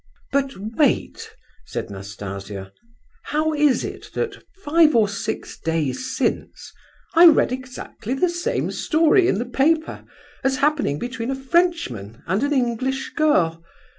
"But 0.31 0.57
wait," 0.57 1.29
said 1.63 1.91
Nastasia. 1.91 2.71
"How 3.25 3.53
is 3.53 3.83
it 3.83 4.09
that, 4.15 4.43
five 4.63 4.95
or 4.95 5.07
six 5.07 5.59
days 5.59 6.17
since, 6.17 6.73
I 7.13 7.27
read 7.27 7.51
exactly 7.51 8.15
the 8.15 8.27
same 8.27 8.71
story 8.71 9.27
in 9.27 9.37
the 9.37 9.45
paper, 9.45 10.03
as 10.43 10.55
happening 10.55 10.97
between 10.97 11.29
a 11.29 11.35
Frenchman 11.35 12.23
and 12.25 12.41
an 12.41 12.51
English 12.51 13.13
girl? 13.13 13.63